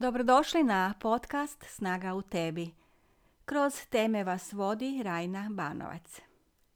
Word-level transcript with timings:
Dobrodošli 0.00 0.62
na 0.62 0.94
podcast 1.00 1.64
Snaga 1.68 2.14
u 2.14 2.22
tebi. 2.22 2.70
Kroz 3.44 3.74
teme 3.90 4.24
vas 4.24 4.52
vodi 4.52 5.02
Rajna 5.02 5.48
Banovac. 5.50 6.20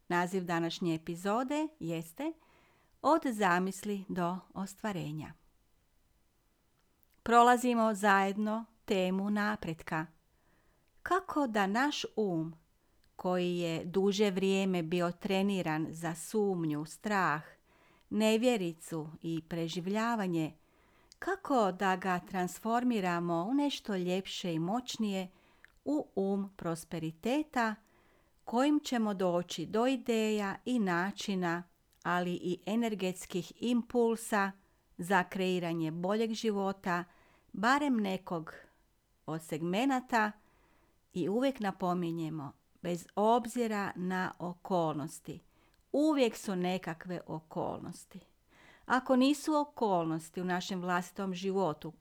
Naziv 0.08 0.44
današnje 0.44 0.94
epizode 0.94 1.68
jeste 1.80 2.32
Od 3.02 3.22
zamisli 3.26 4.04
do 4.08 4.36
ostvarenja. 4.54 5.32
Prolazimo 7.22 7.94
zajedno 7.94 8.64
temu 8.84 9.30
napretka. 9.30 10.06
Kako 11.02 11.46
da 11.46 11.66
naš 11.66 12.04
um, 12.16 12.54
koji 13.16 13.56
je 13.56 13.84
duže 13.84 14.30
vrijeme 14.30 14.82
bio 14.82 15.12
treniran 15.12 15.86
za 15.90 16.14
sumnju, 16.14 16.84
strah, 16.84 17.42
nevjericu 18.10 19.08
i 19.22 19.42
preživljavanje, 19.48 20.52
kako 21.24 21.72
da 21.72 21.96
ga 21.96 22.18
transformiramo 22.18 23.46
u 23.50 23.54
nešto 23.54 23.96
ljepše 23.96 24.54
i 24.54 24.58
moćnije 24.58 25.28
u 25.84 26.06
um 26.14 26.50
prosperiteta 26.56 27.74
kojim 28.44 28.80
ćemo 28.80 29.14
doći 29.14 29.66
do 29.66 29.86
ideja 29.86 30.56
i 30.64 30.78
načina, 30.78 31.62
ali 32.02 32.32
i 32.32 32.58
energetskih 32.66 33.52
impulsa 33.60 34.52
za 34.98 35.24
kreiranje 35.24 35.90
boljeg 35.90 36.32
života, 36.32 37.04
barem 37.52 37.96
nekog 37.96 38.54
od 39.26 39.42
segmenata 39.42 40.32
i 41.12 41.28
uvijek 41.28 41.60
napominjemo, 41.60 42.52
bez 42.82 43.06
obzira 43.14 43.92
na 43.96 44.32
okolnosti. 44.38 45.40
Uvijek 45.92 46.36
su 46.36 46.56
nekakve 46.56 47.20
okolnosti. 47.26 48.31
Ako 48.86 49.16
nisu 49.16 49.54
okolnosti 49.54 50.40
u 50.40 50.44
našem 50.44 50.80
vlastitom 50.80 51.34
životu, 51.34 51.92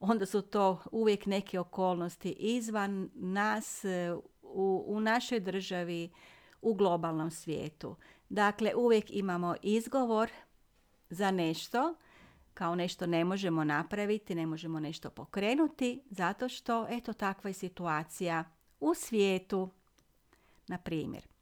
onda 0.00 0.26
su 0.26 0.42
to 0.42 0.82
uvijek 0.92 1.26
neke 1.26 1.60
okolnosti 1.60 2.30
izvan 2.30 3.10
nas, 3.14 3.84
e, 3.84 4.14
u, 4.42 4.84
u 4.86 5.00
našoj 5.00 5.40
državi, 5.40 6.10
u 6.62 6.74
globalnom 6.74 7.30
svijetu. 7.30 7.96
Dakle, 8.28 8.74
uvijek 8.74 9.04
imamo 9.10 9.54
izgovor 9.62 10.30
za 11.10 11.30
nešto, 11.30 11.94
kao 12.54 12.74
nešto 12.74 13.06
ne 13.06 13.24
možemo 13.24 13.64
napraviti, 13.64 14.34
ne 14.34 14.46
možemo 14.46 14.80
nešto 14.80 15.10
pokrenuti, 15.10 16.02
zato 16.10 16.48
što, 16.48 16.86
eto, 16.90 17.12
takva 17.12 17.50
je 17.50 17.54
situacija 17.54 18.44
u 18.80 18.94
svijetu, 18.94 19.70
na 20.68 20.78
primjer. 20.78 21.33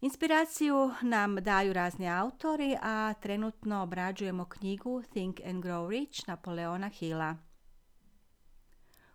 Inspiraciju 0.00 0.90
nam 1.02 1.36
daju 1.36 1.72
razni 1.72 2.08
autori, 2.08 2.76
a 2.82 3.14
trenutno 3.20 3.82
obrađujemo 3.82 4.44
knjigu 4.44 5.02
Think 5.02 5.40
and 5.40 5.64
Grow 5.64 5.88
Rich 5.88 6.28
Napoleona 6.28 6.88
Hilla. 6.88 7.36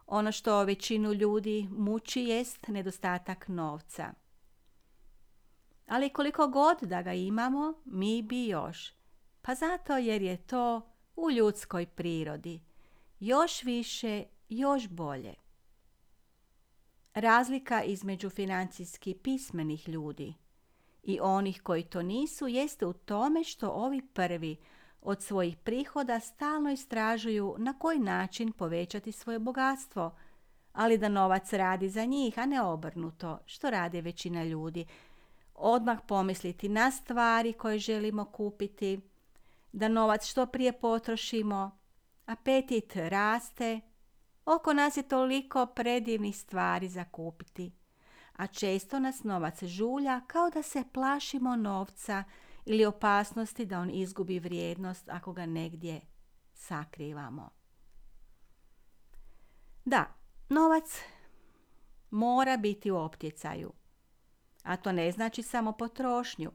Ono 0.07 0.31
što 0.31 0.63
većinu 0.63 1.13
ljudi 1.13 1.67
muči 1.71 2.21
jest 2.21 2.67
nedostatak 2.67 3.47
novca. 3.47 4.13
Ali 5.87 6.09
koliko 6.09 6.47
god 6.47 6.77
da 6.81 7.01
ga 7.01 7.13
imamo, 7.13 7.73
mi 7.85 8.21
bi 8.21 8.47
još. 8.47 8.93
Pa 9.41 9.55
zato 9.55 9.97
jer 9.97 10.21
je 10.21 10.37
to 10.37 10.81
u 11.15 11.31
ljudskoj 11.31 11.85
prirodi. 11.85 12.61
Još 13.19 13.63
više, 13.63 14.23
još 14.49 14.87
bolje. 14.87 15.33
Razlika 17.13 17.83
između 17.83 18.29
financijski 18.29 19.13
pismenih 19.13 19.89
ljudi 19.89 20.42
i 21.03 21.19
onih 21.21 21.61
koji 21.61 21.83
to 21.83 22.01
nisu 22.01 22.47
jeste 22.47 22.85
u 22.85 22.93
tome 22.93 23.43
što 23.43 23.69
ovi 23.69 24.01
prvi 24.01 24.57
od 25.01 25.21
svojih 25.21 25.57
prihoda 25.57 26.19
stalno 26.19 26.71
istražuju 26.71 27.55
na 27.57 27.79
koji 27.79 27.99
način 27.99 28.51
povećati 28.51 29.11
svoje 29.11 29.39
bogatstvo, 29.39 30.15
ali 30.73 30.97
da 30.97 31.09
novac 31.09 31.53
radi 31.53 31.89
za 31.89 32.05
njih, 32.05 32.39
a 32.39 32.45
ne 32.45 32.61
obrnuto, 32.61 33.39
što 33.45 33.69
radi 33.69 34.01
većina 34.01 34.43
ljudi. 34.43 34.85
Odmah 35.55 35.99
pomisliti 36.07 36.69
na 36.69 36.91
stvari 36.91 37.53
koje 37.53 37.79
želimo 37.79 38.25
kupiti, 38.25 38.99
da 39.71 39.87
novac 39.87 40.25
što 40.25 40.45
prije 40.45 40.71
potrošimo, 40.71 41.77
apetit 42.25 42.95
raste, 42.95 43.79
oko 44.45 44.73
nas 44.73 44.97
je 44.97 45.03
toliko 45.03 45.65
predivnih 45.65 46.37
stvari 46.37 46.89
za 46.89 47.05
kupiti 47.05 47.71
a 48.33 48.47
često 48.47 48.99
nas 48.99 49.23
novac 49.23 49.63
žulja 49.63 50.21
kao 50.27 50.49
da 50.49 50.61
se 50.61 50.83
plašimo 50.93 51.55
novca 51.55 52.23
ili 52.65 52.85
opasnosti 52.85 53.65
da 53.65 53.79
on 53.79 53.89
izgubi 53.89 54.39
vrijednost 54.39 55.09
ako 55.09 55.33
ga 55.33 55.45
negdje 55.45 56.01
sakrivamo. 56.53 57.49
Da, 59.85 60.05
novac 60.49 61.01
mora 62.11 62.57
biti 62.57 62.91
u 62.91 62.97
optjecaju, 62.97 63.73
a 64.63 64.77
to 64.77 64.91
ne 64.91 65.11
znači 65.11 65.43
samo 65.43 65.71
potrošnju, 65.71 66.51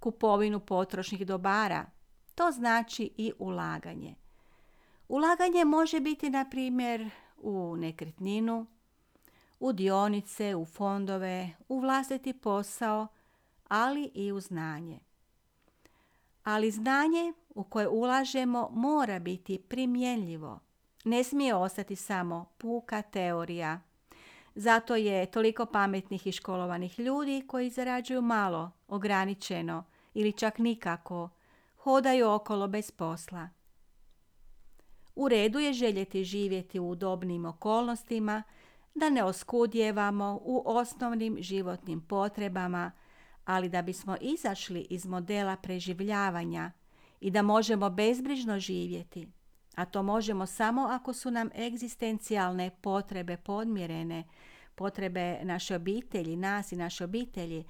kupovinu 0.00 0.60
potrošnih 0.60 1.26
dobara, 1.26 1.86
to 2.34 2.50
znači 2.50 3.10
i 3.16 3.32
ulaganje. 3.38 4.14
Ulaganje 5.08 5.64
može 5.64 6.00
biti, 6.00 6.30
na 6.30 6.50
primjer, 6.50 7.10
u 7.36 7.76
nekretninu, 7.76 8.66
u 9.60 9.72
dionice, 9.72 10.54
u 10.54 10.64
fondove, 10.64 11.50
u 11.68 11.80
vlastiti 11.80 12.32
posao, 12.32 13.06
ali 13.68 14.10
i 14.14 14.32
u 14.32 14.40
znanje. 14.40 14.98
Ali 16.44 16.70
znanje 16.70 17.32
u 17.54 17.64
koje 17.64 17.88
ulažemo 17.88 18.68
mora 18.72 19.18
biti 19.18 19.58
primjenljivo. 19.58 20.60
Ne 21.04 21.24
smije 21.24 21.54
ostati 21.54 21.96
samo 21.96 22.46
puka 22.58 23.02
teorija. 23.02 23.80
Zato 24.54 24.96
je 24.96 25.30
toliko 25.30 25.66
pametnih 25.66 26.26
i 26.26 26.32
školovanih 26.32 26.98
ljudi 26.98 27.44
koji 27.46 27.70
zarađuju 27.70 28.22
malo, 28.22 28.70
ograničeno 28.88 29.84
ili 30.14 30.32
čak 30.32 30.58
nikako, 30.58 31.28
hodaju 31.76 32.30
okolo 32.30 32.68
bez 32.68 32.90
posla. 32.90 33.48
U 35.14 35.28
redu 35.28 35.58
je 35.58 35.72
željeti 35.72 36.24
živjeti 36.24 36.78
u 36.78 36.88
udobnim 36.88 37.44
okolnostima 37.44 38.42
da 38.94 39.10
ne 39.10 39.24
oskudjevamo 39.24 40.40
u 40.42 40.62
osnovnim 40.66 41.36
životnim 41.40 42.00
potrebama, 42.00 42.92
ali 43.44 43.68
da 43.68 43.82
bismo 43.82 44.16
izašli 44.20 44.86
iz 44.90 45.06
modela 45.06 45.56
preživljavanja 45.56 46.72
i 47.20 47.30
da 47.30 47.42
možemo 47.42 47.90
bezbrižno 47.90 48.58
živjeti, 48.58 49.28
a 49.74 49.84
to 49.84 50.02
možemo 50.02 50.46
samo 50.46 50.82
ako 50.82 51.12
su 51.12 51.30
nam 51.30 51.50
egzistencijalne 51.56 52.70
potrebe 52.80 53.36
podmirene, 53.36 54.24
potrebe 54.74 55.38
naše 55.42 55.76
obitelji, 55.76 56.36
nas 56.36 56.72
i 56.72 56.76
naše 56.76 57.04
obitelji, 57.04 57.64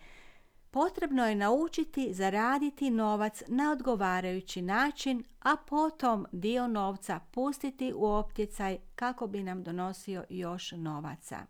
potrebno 0.70 1.26
je 1.26 1.34
naučiti 1.34 2.14
zaraditi 2.14 2.90
novac 2.90 3.42
na 3.48 3.72
odgovarajući 3.72 4.62
način, 4.62 5.24
a 5.40 5.56
potom 5.56 6.26
dio 6.32 6.68
novca 6.68 7.20
pustiti 7.30 7.92
u 7.96 8.06
optjecaj 8.06 8.78
kako 8.94 9.26
bi 9.26 9.42
nam 9.42 9.62
donosio 9.62 10.24
još 10.28 10.72
novaca. 10.72 11.46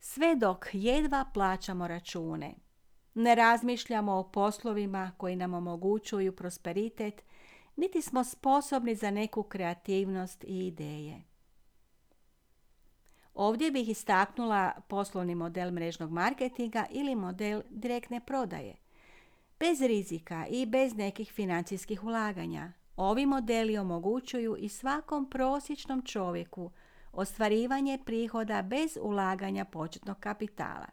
Sve 0.00 0.36
dok 0.36 0.66
jedva 0.72 1.24
plaćamo 1.34 1.88
račune, 1.88 2.54
ne 3.14 3.34
razmišljamo 3.34 4.12
o 4.12 4.30
poslovima 4.30 5.12
koji 5.16 5.36
nam 5.36 5.54
omogućuju 5.54 6.36
prosperitet, 6.36 7.22
niti 7.76 8.02
smo 8.02 8.24
sposobni 8.24 8.94
za 8.94 9.10
neku 9.10 9.42
kreativnost 9.42 10.44
i 10.44 10.66
ideje. 10.66 11.35
Ovdje 13.36 13.70
bih 13.70 13.88
istaknula 13.88 14.72
poslovni 14.88 15.34
model 15.34 15.70
mrežnog 15.70 16.10
marketinga 16.10 16.86
ili 16.90 17.14
model 17.14 17.62
direktne 17.70 18.20
prodaje. 18.20 18.76
Bez 19.60 19.80
rizika 19.80 20.46
i 20.50 20.66
bez 20.66 20.94
nekih 20.94 21.32
financijskih 21.32 22.04
ulaganja, 22.04 22.72
ovi 22.96 23.26
modeli 23.26 23.78
omogućuju 23.78 24.56
i 24.58 24.68
svakom 24.68 25.30
prosječnom 25.30 26.02
čovjeku 26.02 26.70
ostvarivanje 27.12 27.98
prihoda 28.06 28.62
bez 28.62 28.98
ulaganja 29.02 29.64
početnog 29.64 30.20
kapitala. 30.20 30.86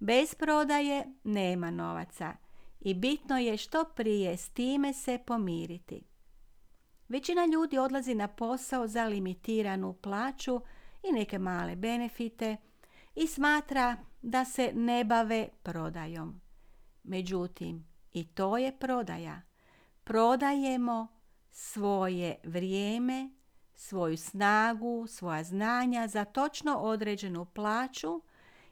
Bez 0.00 0.34
prodaje 0.34 1.06
nema 1.24 1.70
novaca 1.70 2.32
i 2.80 2.94
bitno 2.94 3.38
je 3.38 3.56
što 3.56 3.84
prije 3.84 4.36
s 4.36 4.48
time 4.48 4.92
se 4.92 5.18
pomiriti. 5.26 6.02
Većina 7.08 7.46
ljudi 7.46 7.78
odlazi 7.78 8.14
na 8.14 8.28
posao 8.28 8.86
za 8.86 9.04
limitiranu 9.04 9.92
plaću 9.92 10.60
i 11.02 11.12
neke 11.12 11.38
male 11.38 11.76
benefite 11.76 12.56
i 13.14 13.26
smatra 13.26 13.96
da 14.22 14.44
se 14.44 14.72
ne 14.74 15.04
bave 15.04 15.48
prodajom. 15.62 16.40
Međutim, 17.02 17.86
i 18.12 18.24
to 18.24 18.58
je 18.58 18.78
prodaja. 18.78 19.42
Prodajemo 20.04 21.06
svoje 21.50 22.36
vrijeme, 22.44 23.30
svoju 23.74 24.16
snagu, 24.16 25.06
svoja 25.06 25.44
znanja 25.44 26.08
za 26.08 26.24
točno 26.24 26.76
određenu 26.76 27.44
plaću 27.44 28.22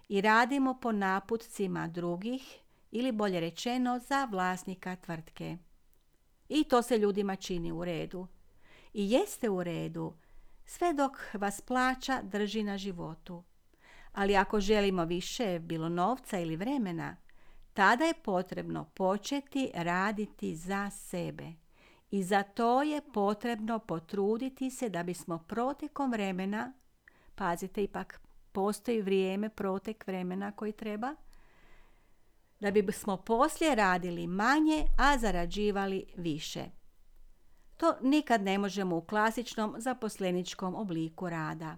i 0.09 0.21
radimo 0.21 0.81
po 0.81 0.93
naputcima 0.93 1.89
drugih 1.89 2.59
ili 2.91 3.13
bolje 3.13 3.41
rečeno 3.41 3.99
za 3.99 4.25
vlasnika 4.25 4.97
tvrtke. 4.97 5.57
I 6.49 6.65
to 6.65 6.83
se 6.83 6.99
ljudima 6.99 7.37
čini 7.37 7.73
u 7.73 7.85
redu. 7.85 8.27
i 8.95 9.11
jeste 9.11 9.49
u 9.49 9.63
redu, 9.63 10.15
sve 10.69 10.93
dok 10.95 11.13
vas 11.35 11.61
plaća 11.61 12.23
drži 12.23 12.63
na 12.63 12.79
životu. 12.79 13.45
Ali 14.13 14.37
ako 14.37 14.61
želimo 14.61 15.05
više, 15.05 15.59
bilo 15.59 15.89
novca 15.89 16.39
ili 16.39 16.57
vremena, 16.57 17.17
tada 17.73 18.05
je 18.05 18.15
potrebno 18.15 18.85
početi 18.85 19.71
raditi 19.75 20.57
za 20.57 20.91
sebe. 20.91 21.53
I 22.11 22.23
za 22.23 22.43
to 22.43 22.83
je 22.83 23.01
potrebno 23.13 23.79
potruditi 23.79 24.71
se 24.71 24.89
da 24.89 25.03
bismo 25.03 25.39
protekom 25.39 26.11
vremena, 26.11 26.73
pazite 27.35 27.83
ipak 27.83 28.21
postoji 28.53 29.03
vrijeme, 29.03 29.49
protek 29.49 30.07
vremena 30.07 30.53
koji 30.53 30.73
treba, 30.73 31.15
da 32.61 32.71
bismo 32.71 33.17
poslije 33.17 33.75
radili 33.75 34.27
manje, 34.27 34.85
a 34.99 35.19
zarađivali 35.19 36.05
više. 36.17 36.78
To 37.79 37.95
nikad 38.03 38.43
ne 38.43 38.59
možemo 38.59 38.97
u 38.97 39.01
klasičnom 39.01 39.75
zaposleničkom 39.79 40.75
obliku 40.75 41.31
rada. 41.31 41.77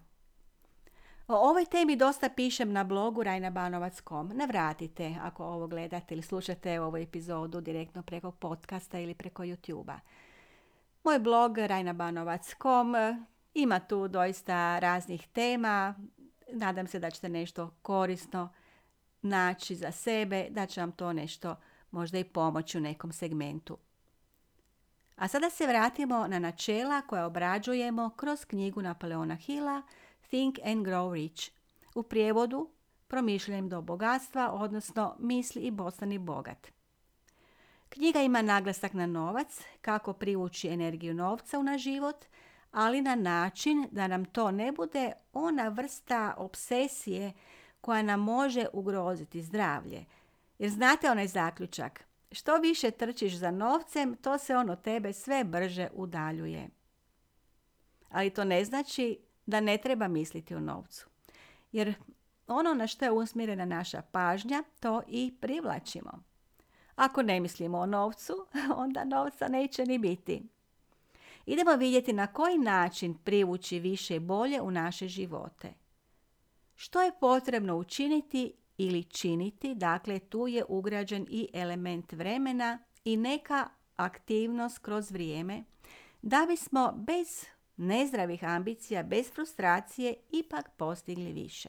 O 1.28 1.34
ovoj 1.34 1.64
temi 1.64 1.96
dosta 1.96 2.28
pišem 2.28 2.72
na 2.72 2.84
blogu 2.84 3.22
rajnabanovac.com. 3.22 4.28
Ne 4.34 4.46
vratite 4.46 5.16
ako 5.22 5.44
ovo 5.44 5.66
gledate 5.66 6.14
ili 6.14 6.22
slušate 6.22 6.80
ovu 6.80 6.96
epizodu 6.96 7.60
direktno 7.60 8.02
preko 8.02 8.30
podcasta 8.30 8.98
ili 8.98 9.14
preko 9.14 9.42
YouTube-a. 9.42 10.00
Moj 11.04 11.18
blog 11.18 11.58
rajnabanovac.com 11.58 12.94
ima 13.54 13.80
tu 13.80 14.08
doista 14.08 14.78
raznih 14.78 15.28
tema. 15.28 15.94
Nadam 16.52 16.86
se 16.86 16.98
da 16.98 17.10
ćete 17.10 17.28
nešto 17.28 17.70
korisno 17.82 18.48
naći 19.22 19.74
za 19.74 19.90
sebe, 19.90 20.46
da 20.50 20.66
će 20.66 20.80
vam 20.80 20.92
to 20.92 21.12
nešto 21.12 21.56
možda 21.90 22.18
i 22.18 22.24
pomoći 22.24 22.78
u 22.78 22.80
nekom 22.80 23.12
segmentu. 23.12 23.78
A 25.20 25.28
sada 25.28 25.50
se 25.50 25.66
vratimo 25.66 26.26
na 26.26 26.38
načela 26.38 27.02
koja 27.02 27.26
obrađujemo 27.26 28.10
kroz 28.16 28.44
knjigu 28.44 28.82
Napoleona 28.82 29.34
Hilla 29.34 29.82
Think 30.28 30.58
and 30.64 30.86
Grow 30.86 31.14
Rich. 31.14 31.50
U 31.94 32.02
prijevodu 32.02 32.70
promišljanjem 33.06 33.68
do 33.68 33.82
bogatstva, 33.82 34.52
odnosno 34.52 35.16
misli 35.18 35.62
i 35.62 35.76
postani 35.76 36.18
bogat. 36.18 36.66
Knjiga 37.88 38.20
ima 38.20 38.42
naglasak 38.42 38.92
na 38.92 39.06
novac, 39.06 39.60
kako 39.80 40.12
privući 40.12 40.68
energiju 40.68 41.14
novca 41.14 41.58
u 41.58 41.62
naš 41.62 41.82
život, 41.82 42.24
ali 42.72 43.02
na 43.02 43.14
način 43.14 43.88
da 43.90 44.06
nam 44.06 44.24
to 44.24 44.50
ne 44.50 44.72
bude 44.72 45.12
ona 45.32 45.68
vrsta 45.68 46.34
obsesije 46.36 47.32
koja 47.80 48.02
nam 48.02 48.20
može 48.20 48.66
ugroziti 48.72 49.42
zdravlje. 49.42 50.04
Jer 50.58 50.70
znate 50.70 51.10
onaj 51.10 51.26
zaključak, 51.26 52.09
što 52.32 52.56
više 52.56 52.90
trčiš 52.90 53.34
za 53.34 53.50
novcem, 53.50 54.16
to 54.16 54.38
se 54.38 54.56
ono 54.56 54.76
tebe 54.76 55.12
sve 55.12 55.44
brže 55.44 55.88
udaljuje. 55.92 56.68
Ali 58.08 58.30
to 58.30 58.44
ne 58.44 58.64
znači 58.64 59.18
da 59.46 59.60
ne 59.60 59.78
treba 59.78 60.08
misliti 60.08 60.54
o 60.54 60.60
novcu. 60.60 61.08
Jer 61.72 61.94
ono 62.46 62.74
na 62.74 62.86
što 62.86 63.04
je 63.04 63.10
usmjerena 63.10 63.64
naša 63.64 64.02
pažnja, 64.02 64.62
to 64.80 65.02
i 65.08 65.34
privlačimo. 65.40 66.22
Ako 66.96 67.22
ne 67.22 67.40
mislimo 67.40 67.78
o 67.78 67.86
novcu, 67.86 68.46
onda 68.76 69.04
novca 69.04 69.48
neće 69.48 69.86
ni 69.86 69.98
biti. 69.98 70.42
Idemo 71.46 71.76
vidjeti 71.76 72.12
na 72.12 72.26
koji 72.26 72.58
način 72.58 73.14
privući 73.14 73.78
više 73.78 74.16
i 74.16 74.20
bolje 74.20 74.60
u 74.60 74.70
naše 74.70 75.08
živote. 75.08 75.72
Što 76.76 77.02
je 77.02 77.12
potrebno 77.20 77.76
učiniti 77.76 78.52
ili 78.82 79.04
činiti, 79.04 79.74
dakle 79.74 80.18
tu 80.18 80.48
je 80.48 80.64
ugrađen 80.68 81.26
i 81.30 81.48
element 81.52 82.12
vremena 82.12 82.78
i 83.04 83.16
neka 83.16 83.68
aktivnost 83.96 84.78
kroz 84.78 85.10
vrijeme, 85.10 85.64
da 86.22 86.46
bismo 86.48 86.92
bez 86.96 87.44
nezdravih 87.76 88.44
ambicija, 88.44 89.02
bez 89.02 89.32
frustracije 89.32 90.14
ipak 90.30 90.70
postigli 90.76 91.32
više. 91.32 91.68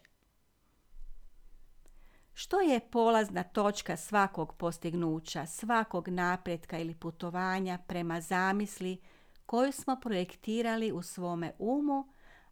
Što 2.33 2.59
je 2.59 2.79
polazna 2.79 3.43
točka 3.43 3.97
svakog 3.97 4.53
postignuća, 4.57 5.45
svakog 5.45 6.07
napretka 6.07 6.79
ili 6.79 6.95
putovanja 6.95 7.79
prema 7.87 8.21
zamisli 8.21 9.01
koju 9.45 9.71
smo 9.71 9.99
projektirali 10.01 10.91
u 10.91 11.01
svome 11.01 11.53
umu, 11.59 12.07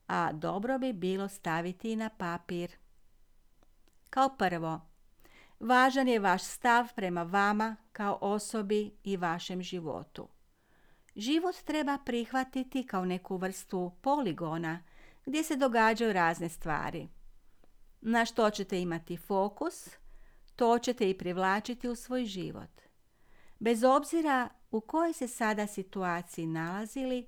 a 0.08 0.32
dobro 0.34 0.80
bi 0.80 0.94
bilo 0.94 1.28
staviti 1.28 1.96
na 1.96 2.10
papir. 2.10 2.72
Kao 4.10 4.30
prvo, 4.30 4.82
važan 5.60 6.08
je 6.08 6.20
vaš 6.20 6.44
stav 6.44 6.88
prema 6.96 7.24
vama 7.24 7.76
kao 7.92 8.18
osobi 8.22 8.92
i 9.04 9.18
vašem 9.18 9.62
životu. 9.62 10.28
Život 11.16 11.56
treba 11.56 11.98
prihvatiti 12.06 12.88
kao 12.88 13.06
neku 13.06 13.38
vrstu 13.38 13.92
poligona 14.02 14.84
gdje 15.26 15.44
se 15.44 15.56
događaju 15.56 16.14
razne 16.14 16.50
stvari. 16.50 17.08
Na 18.02 18.26
što 18.26 18.50
ćete 18.50 18.82
imati 18.82 19.18
fokus, 19.18 19.90
to 20.56 20.80
ćete 20.80 21.10
i 21.10 21.18
privlačiti 21.18 21.90
u 21.90 21.96
svoj 21.96 22.26
život. 22.26 22.82
Bez 23.60 23.84
obzira 23.84 24.50
u 24.72 24.82
kojoj 24.82 25.14
se 25.14 25.28
sada 25.28 25.68
situaciji 25.68 26.48
nalazili, 26.48 27.28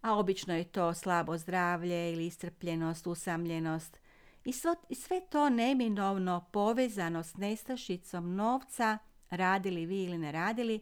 a 0.00 0.14
obično 0.18 0.54
je 0.56 0.64
to 0.64 0.94
slabo 0.94 1.38
zdravlje 1.38 2.12
ili 2.12 2.26
istrpljenost, 2.26 3.06
usamljenost, 3.06 3.98
i 4.88 4.94
sve 4.94 5.20
to 5.30 5.48
neminovno 5.48 6.44
povezano 6.52 7.22
s 7.22 7.36
nestašicom 7.36 8.34
novca, 8.34 8.98
radili 9.30 9.86
vi 9.86 10.04
ili 10.04 10.18
ne 10.18 10.32
radili, 10.32 10.80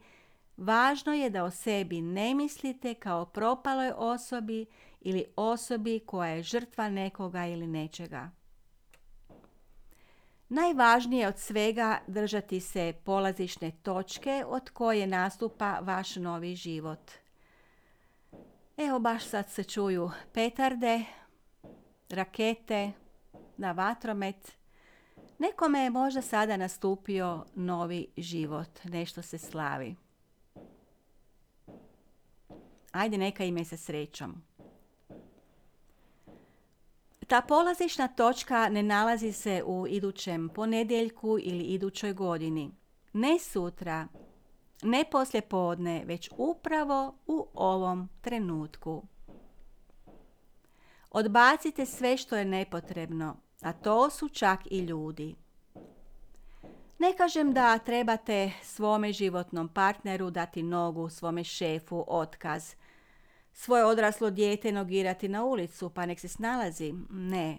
Važno 0.56 1.12
je 1.12 1.31
da 1.31 1.44
o 1.44 1.50
sebi 1.50 2.00
ne 2.00 2.35
mislite 2.35 2.94
kao 2.94 3.26
propaloj 3.26 3.93
osobi 3.97 4.67
ili 5.00 5.25
osobi 5.37 6.00
koja 6.06 6.31
je 6.31 6.43
žrtva 6.43 6.88
nekoga 6.88 7.47
ili 7.47 7.67
nečega. 7.67 8.31
Najvažnije 10.49 11.29
od 11.29 11.38
svega 11.38 11.99
držati 12.06 12.61
se 12.61 12.94
polazišne 13.05 13.70
točke 13.82 14.44
od 14.47 14.70
koje 14.70 15.06
nastupa 15.06 15.79
vaš 15.81 16.17
novi 16.17 16.55
život. 16.55 17.11
Evo 18.76 18.99
baš 18.99 19.25
sad 19.25 19.50
se 19.50 19.64
čuju 19.64 20.11
petarde, 20.32 21.05
rakete, 22.09 22.93
na 23.62 23.73
vatromet. 23.73 24.53
Nekome 25.38 25.81
je 25.81 25.91
možda 25.91 26.23
sada 26.23 26.56
nastupio 26.56 27.44
novi 27.55 28.06
život, 28.17 28.85
nešto 28.85 29.23
se 29.23 29.38
slavi. 29.38 29.97
Ajde, 32.92 33.19
neka 33.19 33.45
ime 33.45 33.64
sa 33.64 33.76
srećom. 33.76 34.42
Ta 37.26 37.40
polazišna 37.40 38.09
točka 38.09 38.69
ne 38.69 38.83
nalazi 38.83 39.33
se 39.33 39.62
u 39.66 39.87
idućem 39.88 40.49
ponedjeljku 40.49 41.38
ili 41.42 41.64
idućoj 41.64 42.12
godini. 42.12 42.71
Ne 43.12 43.38
sutra, 43.38 44.09
ne 44.83 45.04
poslje 45.11 45.40
podne, 45.40 46.04
već 46.04 46.31
upravo 46.37 47.14
u 47.26 47.47
ovom 47.54 48.09
trenutku. 48.21 49.02
Odbacite 51.11 51.87
sve 51.87 52.16
što 52.16 52.37
je 52.37 52.45
nepotrebno, 52.45 53.37
a 53.62 53.73
to 53.73 54.11
su 54.11 54.28
čak 54.28 54.61
i 54.71 54.78
ljudi. 54.78 55.35
Ne 56.99 57.12
kažem 57.16 57.52
da 57.52 57.78
trebate 57.78 58.52
svome 58.62 59.12
životnom 59.12 59.69
partneru 59.69 60.31
dati 60.31 60.62
nogu, 60.62 61.09
svome 61.09 61.45
šefu 61.45 62.04
otkaz, 62.09 62.75
svoje 63.52 63.85
odraslo 63.85 64.31
dijete 64.31 64.73
nogirati 64.73 65.28
na 65.28 65.45
ulicu 65.45 65.90
pa 65.90 66.07
nek 66.07 66.21
se 66.21 66.28
snalazi. 66.28 66.95
Ne. 67.11 67.59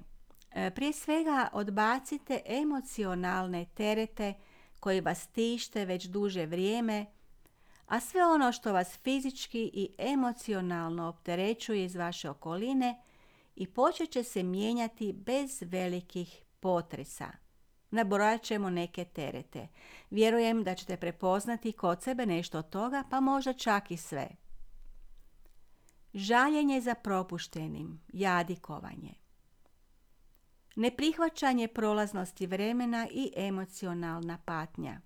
E, 0.52 0.72
prije 0.72 0.94
svega 0.94 1.50
odbacite 1.54 2.42
emocionalne 2.46 3.66
terete 3.74 4.34
koji 4.80 5.02
vas 5.02 5.28
tište 5.28 5.86
već 5.86 6.06
duže 6.06 6.46
vrijeme, 6.46 7.06
a 7.88 8.00
sve 8.00 8.26
ono 8.26 8.52
što 8.52 8.74
vas 8.74 9.00
fizički 9.04 9.72
i 9.74 9.90
emocionalno 9.98 11.08
opterećuje 11.08 11.86
iz 11.86 11.96
vaše 11.96 12.30
okoline 12.30 13.02
i 13.56 13.68
počet 13.68 14.10
će 14.10 14.24
se 14.24 14.44
mijenjati 14.44 15.14
bez 15.14 15.62
velikih 15.62 16.44
potresa. 16.60 17.32
Nabrojat 17.92 18.42
ćemo 18.42 18.70
neke 18.70 19.06
terete. 19.06 19.68
Vjerujem 20.10 20.64
da 20.64 20.76
ćete 20.76 20.98
prepoznati 20.98 21.72
kod 21.72 22.04
sebe 22.04 22.26
nešto 22.26 22.60
od 22.60 22.70
toga, 22.70 23.04
pa 23.10 23.20
možda 23.20 23.54
čak 23.54 23.92
i 23.92 23.98
sve 23.98 24.44
žaljenje 26.14 26.82
za 26.82 26.96
propuštenim, 26.96 28.02
jadikovanje, 28.14 29.14
neprihvaćanje 30.76 31.68
prolaznosti 31.68 32.48
vremena 32.48 33.08
i 33.12 33.32
emocionalna 33.36 34.38
patnja, 34.46 35.02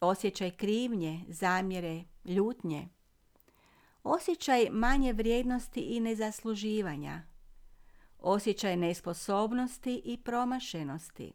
osjećaj 0.00 0.50
krivnje, 0.50 1.24
zamjere, 1.28 2.04
ljutnje, 2.24 2.88
osjećaj 4.04 4.68
manje 4.70 5.12
vrijednosti 5.12 5.80
i 5.80 6.00
nezasluživanja, 6.00 7.22
osjećaj 8.18 8.76
nesposobnosti 8.76 10.02
i 10.04 10.16
promašenosti. 10.16 11.32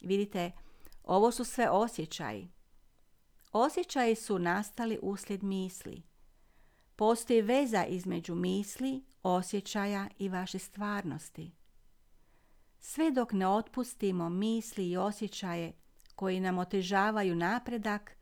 Vidite, 0.00 0.50
ovo 1.04 1.30
su 1.30 1.44
sve 1.44 1.70
osjećaji. 1.70 2.50
Osjećaji 3.52 4.14
su 4.14 4.38
nastali 4.38 4.98
uslijed 5.02 5.42
misli. 5.42 6.02
Postoji 6.96 7.42
veza 7.42 7.84
između 7.84 8.34
misli, 8.34 9.04
osjećaja 9.22 10.08
i 10.18 10.28
vaše 10.28 10.58
stvarnosti. 10.58 11.52
Sve 12.78 13.10
dok 13.10 13.32
ne 13.32 13.46
otpustimo 13.46 14.28
misli 14.28 14.90
i 14.90 14.96
osjećaje 14.96 15.72
koji 16.14 16.40
nam 16.40 16.58
otežavaju 16.58 17.34
napredak, 17.36 18.16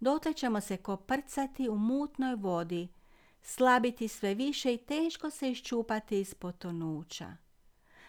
dotle 0.00 0.32
ćemo 0.32 0.60
se 0.60 0.76
koprcati 0.76 1.68
u 1.68 1.76
mutnoj 1.76 2.34
vodi, 2.34 2.88
slabiti 3.42 4.08
sve 4.08 4.34
više 4.34 4.74
i 4.74 4.78
teško 4.78 5.30
se 5.30 5.50
iščupati 5.50 6.20
iz 6.20 6.34
potonuća. 6.34 7.36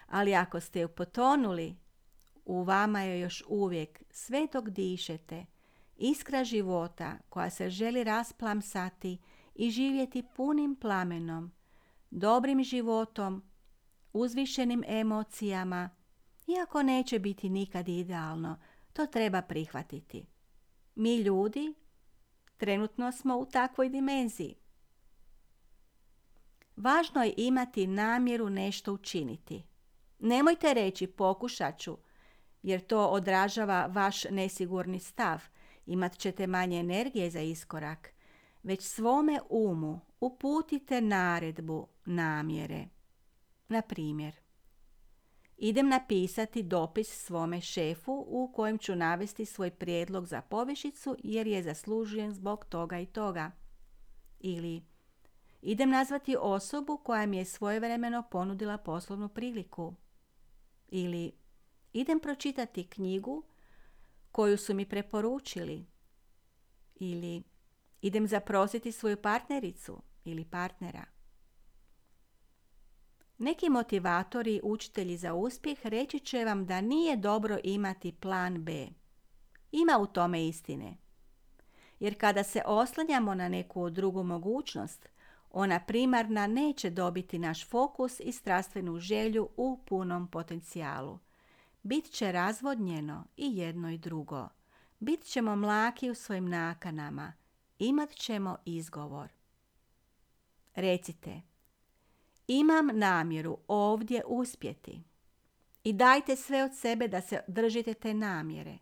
Ali 0.07 0.35
ako 0.35 0.59
ste 0.59 0.87
potonuli, 0.87 1.75
u 2.45 2.63
vama 2.63 3.01
je 3.01 3.19
još 3.19 3.43
uvijek, 3.47 4.03
sve 4.09 4.47
dok 4.53 4.69
dišete, 4.69 5.45
iskra 5.97 6.43
života 6.43 7.17
koja 7.29 7.49
se 7.49 7.69
želi 7.69 8.03
rasplamsati 8.03 9.17
i 9.55 9.71
živjeti 9.71 10.23
punim 10.35 10.75
plamenom, 10.75 11.51
dobrim 12.11 12.63
životom, 12.63 13.43
uzvišenim 14.13 14.83
emocijama, 14.87 15.89
iako 16.47 16.83
neće 16.83 17.19
biti 17.19 17.49
nikad 17.49 17.89
idealno, 17.89 18.59
to 18.93 19.05
treba 19.05 19.41
prihvatiti. 19.41 20.25
Mi 20.95 21.17
ljudi 21.17 21.73
trenutno 22.61 23.11
smo 23.11 23.37
u 23.37 23.45
takvoj 23.45 23.89
dimenziji. 23.89 24.55
Važno 26.75 27.23
je 27.23 27.33
imati 27.37 27.87
namjeru 27.87 28.49
nešto 28.49 28.93
učiniti. 28.93 29.63
Nemojte 30.19 30.73
reći 30.73 31.07
pokušat 31.07 31.79
ću, 31.79 31.97
jer 32.63 32.81
to 32.81 33.07
odražava 33.07 33.85
vaš 33.85 34.23
nesigurni 34.23 34.99
stav. 34.99 35.43
Imat 35.85 36.17
ćete 36.17 36.47
manje 36.47 36.79
energije 36.79 37.29
za 37.29 37.41
iskorak. 37.41 38.13
Već 38.63 38.81
svome 38.83 39.39
umu 39.49 39.99
uputite 40.19 41.01
naredbu 41.01 41.87
namjere. 42.05 42.85
Na 43.69 43.81
primjer, 43.81 44.35
idem 45.61 45.89
napisati 45.89 46.63
dopis 46.63 47.25
svome 47.25 47.61
šefu 47.61 48.25
u 48.27 48.51
kojem 48.55 48.77
ću 48.77 48.95
navesti 48.95 49.45
svoj 49.45 49.71
prijedlog 49.71 50.25
za 50.25 50.41
povišicu 50.41 51.17
jer 51.23 51.47
je 51.47 51.63
zaslužen 51.63 52.33
zbog 52.33 52.65
toga 52.65 52.99
i 52.99 53.05
toga. 53.05 53.51
Ili 54.39 54.83
idem 55.61 55.89
nazvati 55.89 56.35
osobu 56.39 56.97
koja 56.97 57.25
mi 57.25 57.37
je 57.37 57.45
svojevremeno 57.45 58.23
ponudila 58.31 58.77
poslovnu 58.77 59.29
priliku. 59.29 59.95
Ili 60.87 61.31
idem 61.93 62.19
pročitati 62.19 62.87
knjigu 62.87 63.43
koju 64.31 64.57
su 64.57 64.73
mi 64.73 64.85
preporučili. 64.85 65.85
Ili 66.95 67.43
idem 68.01 68.27
zaprositi 68.27 68.91
svoju 68.91 69.21
partnericu 69.21 70.01
ili 70.25 70.45
partnera. 70.45 71.10
Neki 73.41 73.69
motivatori, 73.69 74.61
učitelji 74.63 75.17
za 75.17 75.33
uspjeh 75.33 75.79
reći 75.83 76.19
će 76.19 76.45
vam 76.45 76.65
da 76.65 76.81
nije 76.81 77.17
dobro 77.17 77.57
imati 77.63 78.11
plan 78.11 78.63
B. 78.63 78.87
Ima 79.71 79.97
u 79.97 80.05
tome 80.05 80.47
istine. 80.47 80.97
Jer 81.99 82.19
kada 82.19 82.43
se 82.43 82.61
oslanjamo 82.65 83.35
na 83.35 83.49
neku 83.49 83.89
drugu 83.89 84.23
mogućnost, 84.23 85.09
ona 85.49 85.79
primarna 85.79 86.47
neće 86.47 86.89
dobiti 86.89 87.39
naš 87.39 87.69
fokus 87.69 88.19
i 88.19 88.31
strastvenu 88.31 88.99
želju 88.99 89.49
u 89.57 89.79
punom 89.85 90.27
potencijalu. 90.27 91.19
Bit 91.83 92.11
će 92.11 92.31
razvodnjeno 92.31 93.25
i 93.37 93.57
jedno 93.57 93.91
i 93.91 93.97
drugo. 93.97 94.49
Bit 94.99 95.23
ćemo 95.23 95.55
mlaki 95.55 96.09
u 96.09 96.15
svojim 96.15 96.49
nakanama. 96.49 97.33
Imat 97.79 98.09
ćemo 98.09 98.57
izgovor. 98.65 99.29
Recite, 100.75 101.50
imam 102.59 102.89
namjeru 102.93 103.57
ovdje 103.67 104.23
uspjeti. 104.27 105.03
I 105.83 105.93
dajte 105.93 106.35
sve 106.35 106.63
od 106.63 106.75
sebe 106.75 107.07
da 107.07 107.21
se 107.21 107.43
držite 107.47 107.93
te 107.93 108.13
namjere. 108.13 108.77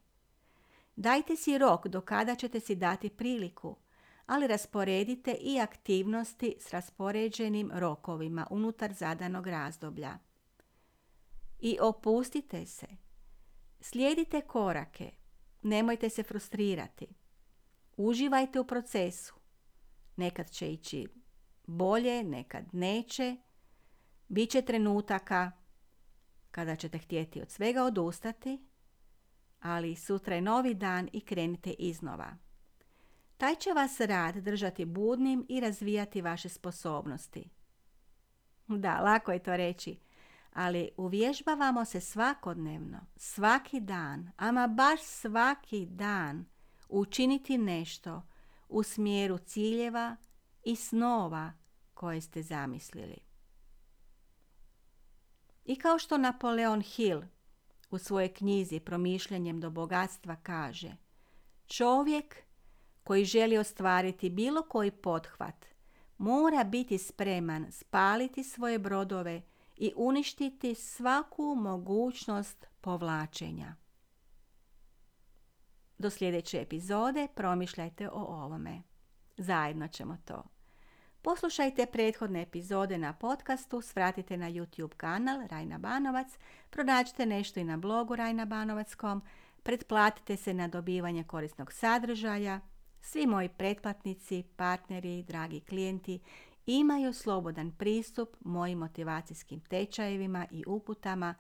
Dajte 0.95 1.35
si 1.35 1.57
rok 1.57 1.87
do 1.87 2.01
kada 2.01 2.35
ćete 2.35 2.59
si 2.59 2.75
dati 2.75 3.09
priliku, 3.09 3.75
ali 4.25 4.47
rasporedite 4.47 5.31
i 5.31 5.59
aktivnosti 5.59 6.55
s 6.59 6.69
raspoređenim 6.69 7.71
rokovima 7.73 8.47
unutar 8.49 8.93
zadanog 8.93 9.47
razdoblja. 9.47 10.17
I 11.59 11.77
opustite 11.81 12.65
se. 12.65 12.87
Slijedite 13.81 14.41
korake. 14.41 15.11
Nemojte 15.61 16.09
se 16.09 16.23
frustrirati. 16.23 17.07
Uživajte 17.97 18.59
u 18.59 18.67
procesu. 18.67 19.33
Nekad 20.15 20.51
će 20.51 20.71
ići 20.71 21.07
bolje, 21.67 22.23
nekad 22.23 22.63
neće. 22.73 23.37
Biće 24.29 24.61
trenutaka 24.61 25.51
kada 26.51 26.75
ćete 26.75 26.97
htjeti 26.97 27.41
od 27.41 27.51
svega 27.51 27.83
odustati, 27.83 28.65
ali 29.61 29.95
sutra 29.95 30.35
je 30.35 30.41
novi 30.41 30.73
dan 30.73 31.09
i 31.13 31.21
krenite 31.21 31.71
iznova. 31.71 32.37
Taj 33.37 33.55
će 33.55 33.73
vas 33.73 33.99
rad 33.99 34.35
držati 34.35 34.85
budnim 34.85 35.45
i 35.49 35.59
razvijati 35.59 36.21
vaše 36.21 36.49
sposobnosti. 36.49 37.49
Da, 38.67 39.01
lako 39.01 39.31
je 39.31 39.43
to 39.43 39.57
reći, 39.57 39.99
ali 40.53 40.89
uvježbavamo 40.97 41.85
se 41.85 42.01
svakodnevno, 42.01 42.99
svaki 43.15 43.79
dan, 43.79 44.31
ama 44.37 44.67
baš 44.67 45.01
svaki 45.03 45.85
dan 45.85 46.45
učiniti 46.89 47.57
nešto 47.57 48.27
u 48.69 48.83
smjeru 48.83 49.37
ciljeva 49.37 50.15
i 50.63 50.75
snova 50.75 51.53
koje 51.93 52.21
ste 52.21 52.41
zamislili. 52.41 53.28
I 55.69 55.75
kao 55.75 55.99
što 55.99 56.17
Napoleon 56.17 56.81
Hill 56.81 57.21
u 57.91 57.97
svojoj 57.97 58.33
knjizi 58.33 58.79
Promišljanjem 58.79 59.59
do 59.59 59.69
bogatstva 59.69 60.35
kaže 60.35 60.91
Čovjek 61.67 62.35
koji 63.03 63.25
želi 63.25 63.57
ostvariti 63.57 64.29
bilo 64.29 64.61
koji 64.61 64.91
pothvat 64.91 65.65
mora 66.17 66.63
biti 66.63 66.97
spreman 66.97 67.71
spaliti 67.71 68.43
svoje 68.43 68.79
brodove 68.79 69.41
i 69.77 69.93
uništiti 69.95 70.75
svaku 70.75 71.55
mogućnost 71.55 72.65
povlačenja. 72.81 73.75
Do 75.97 76.09
sljedeće 76.09 76.61
epizode 76.61 77.27
promišljajte 77.35 78.09
o 78.09 78.21
ovome. 78.21 78.81
Zajedno 79.37 79.87
ćemo 79.87 80.17
to. 80.25 80.58
Poslušajte 81.21 81.85
prethodne 81.85 82.41
epizode 82.41 82.97
na 82.97 83.13
podcastu, 83.13 83.81
svratite 83.81 84.37
na 84.37 84.49
YouTube 84.49 84.95
kanal 84.97 85.47
Rajna 85.47 85.77
Banovac, 85.77 86.27
pronađite 86.69 87.25
nešto 87.25 87.59
i 87.59 87.63
na 87.63 87.77
blogu 87.77 88.15
rajnabanovac.com, 88.15 89.21
pretplatite 89.63 90.37
se 90.37 90.53
na 90.53 90.67
dobivanje 90.67 91.23
korisnog 91.23 91.73
sadržaja. 91.73 92.59
Svi 93.01 93.27
moji 93.27 93.49
pretplatnici, 93.49 94.43
partneri, 94.55 95.23
dragi 95.23 95.59
klijenti 95.59 96.19
imaju 96.65 97.13
slobodan 97.13 97.71
pristup 97.71 98.35
mojim 98.39 98.77
motivacijskim 98.77 99.59
tečajevima 99.59 100.45
i 100.51 100.63
uputama 100.67 101.35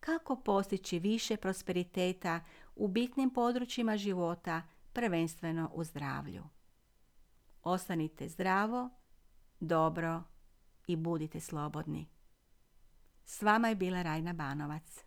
kako 0.00 0.36
postići 0.36 0.98
više 0.98 1.36
prosperiteta 1.36 2.40
u 2.76 2.88
bitnim 2.88 3.30
područjima 3.30 3.96
života, 3.96 4.62
prvenstveno 4.92 5.70
u 5.74 5.84
zdravlju. 5.84 6.44
Ostanite 7.62 8.28
zdravo, 8.28 8.90
dobro 9.64 10.22
i 10.86 10.96
budite 10.96 11.40
slobodni. 11.40 12.08
S 13.24 13.42
vama 13.42 13.68
je 13.68 13.74
bila 13.74 14.02
Rajna 14.02 14.32
Banovac. 14.32 15.04